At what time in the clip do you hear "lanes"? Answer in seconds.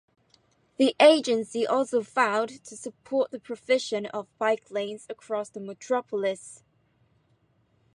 4.71-5.05